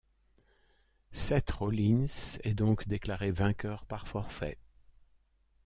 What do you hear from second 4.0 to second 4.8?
forfait.